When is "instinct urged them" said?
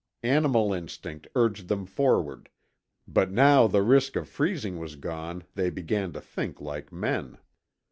0.73-1.85